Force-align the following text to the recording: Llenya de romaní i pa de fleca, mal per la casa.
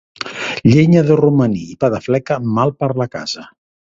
Llenya 0.69 1.03
de 1.09 1.17
romaní 1.19 1.61
i 1.73 1.77
pa 1.83 1.89
de 1.95 1.99
fleca, 2.05 2.39
mal 2.55 2.73
per 2.81 2.89
la 3.03 3.07
casa. 3.17 3.45